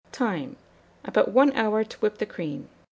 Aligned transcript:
Time. 0.11 0.55
About 1.05 1.29
1 1.29 1.51
hour 1.53 1.83
to 1.83 1.97
whip 1.99 2.17
the 2.17 2.25
cream. 2.25 2.67